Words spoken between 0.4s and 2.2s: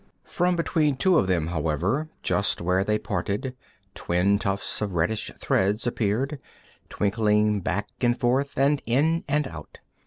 between two of them, however,